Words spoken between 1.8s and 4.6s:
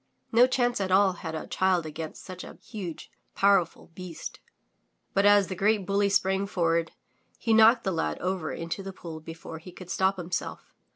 against such a huge, powerful beast.